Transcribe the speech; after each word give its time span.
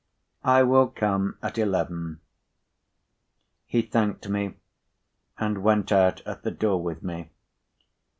"I 0.43 0.63
will 0.63 0.87
come 0.87 1.37
at 1.43 1.59
eleven." 1.59 2.21
He 3.67 3.83
thanked 3.83 4.27
me, 4.27 4.55
and 5.37 5.59
went 5.61 5.91
out 5.91 6.21
at 6.25 6.41
the 6.41 6.49
door 6.49 6.79
p. 6.79 7.01
97with 7.01 7.03
me. 7.03 7.29